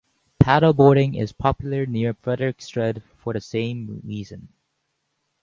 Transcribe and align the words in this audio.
Paddleboarding 0.41 1.13
is 1.15 1.31
popular 1.31 1.85
near 1.85 2.15
Frederiksted 2.15 3.03
for 3.17 3.33
the 3.33 3.39
same 3.39 4.01
reason. 4.03 4.47